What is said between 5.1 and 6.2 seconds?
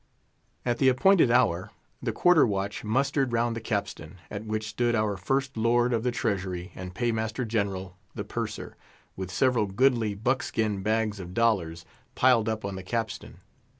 old First Lord of the